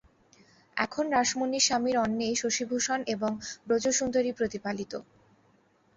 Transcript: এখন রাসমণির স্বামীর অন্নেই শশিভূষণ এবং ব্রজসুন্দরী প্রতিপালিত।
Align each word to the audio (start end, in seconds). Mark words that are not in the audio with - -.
এখন 0.77 1.05
রাসমণির 1.09 1.65
স্বামীর 1.67 1.95
অন্নেই 1.97 2.35
শশিভূষণ 2.35 2.99
এবং 3.07 3.31
ব্রজসুন্দরী 3.67 4.31
প্রতিপালিত। 4.31 4.93